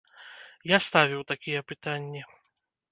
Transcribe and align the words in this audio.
Я 0.71 0.77
ставіў 0.87 1.21
такія 1.35 1.59
пытанні. 1.75 2.29